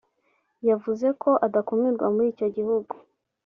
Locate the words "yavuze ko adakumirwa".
0.69-2.05